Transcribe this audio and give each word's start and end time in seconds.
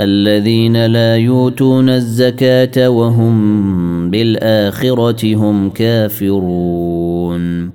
الذين 0.00 0.86
لا 0.86 1.16
يؤتون 1.16 1.88
الزكاة 1.88 2.90
وهم 2.90 4.10
بالآخرة 4.10 5.34
هم 5.34 5.70
كافرون. 5.70 7.70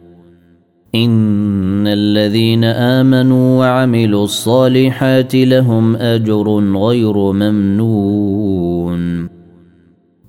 إن 0.95 1.87
الذين 1.87 2.63
آمنوا 2.63 3.59
وعملوا 3.59 4.23
الصالحات 4.23 5.35
لهم 5.35 5.95
أجر 5.95 6.77
غير 6.77 7.31
ممنون. 7.31 9.29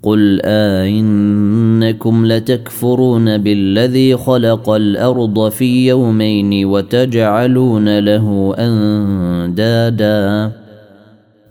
قل 0.03 0.41
آئنكم 0.45 2.25
لتكفرون 2.25 3.37
بالذي 3.37 4.17
خلق 4.17 4.69
الأرض 4.69 5.49
في 5.49 5.87
يومين 5.87 6.65
وتجعلون 6.65 7.99
له 7.99 8.55
أندادا. 8.57 10.51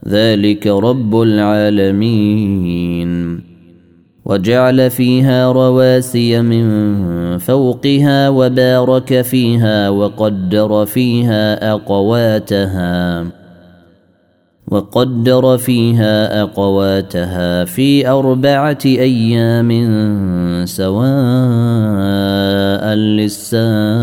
ذلك 0.08 0.66
رب 0.66 1.22
العالمين. 1.22 3.12
وجعل 4.24 4.90
فيها 4.90 5.52
رواسي 5.52 6.42
من 6.42 6.64
فوقها 7.38 8.28
وبارك 8.28 9.20
فيها 9.22 9.88
وقدر 9.88 10.86
فيها 10.86 11.72
أقواتها 11.72 13.26
وقدر 14.68 15.58
فيها 15.58 16.42
أقواتها 16.42 17.64
في 17.64 18.08
أربعة 18.08 18.78
أيام 18.86 19.70
سواء 20.64 20.94
للسائلين. 22.94 24.02